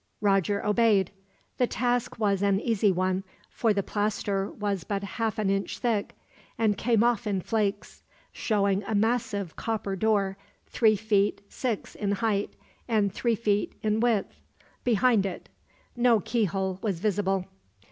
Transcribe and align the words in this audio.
Roger 0.19 0.65
obeyed. 0.65 1.11
The 1.59 1.67
task 1.67 2.17
was 2.17 2.41
an 2.41 2.59
easy 2.59 2.91
one, 2.91 3.23
for 3.51 3.71
the 3.71 3.83
plaster 3.83 4.49
was 4.49 4.83
but 4.83 5.03
half 5.03 5.37
an 5.37 5.51
inch 5.51 5.77
thick, 5.77 6.15
and 6.57 6.75
came 6.75 7.03
off 7.03 7.27
in 7.27 7.39
flakes; 7.39 8.01
showing 8.31 8.81
a 8.85 8.95
massive 8.95 9.55
copper 9.55 9.95
door, 9.95 10.37
three 10.65 10.95
feet 10.95 11.41
six 11.49 11.93
in 11.93 12.13
height, 12.13 12.55
and 12.87 13.13
three 13.13 13.35
feet 13.35 13.73
in 13.83 13.99
width, 13.99 14.39
behind 14.83 15.23
it. 15.23 15.49
No 15.95 16.19
keyhole 16.19 16.79
was 16.81 16.99
visible. 16.99 17.45